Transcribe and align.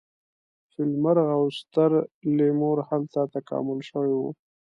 فیل 0.71 0.91
مرغ 1.03 1.27
او 1.37 1.43
ستر 1.59 1.91
لیمور 2.37 2.77
هلته 2.89 3.21
تکامل 3.35 3.79
شوي 3.89 4.13
وو. 4.15 4.29